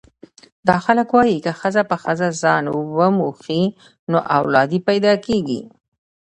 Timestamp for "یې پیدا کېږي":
4.75-5.61